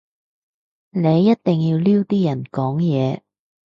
[0.93, 3.21] 你一定要撩啲人講嘢